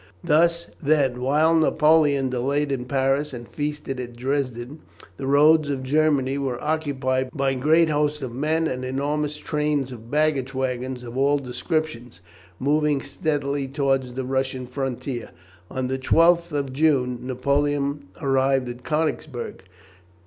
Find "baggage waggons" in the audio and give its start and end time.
10.09-11.03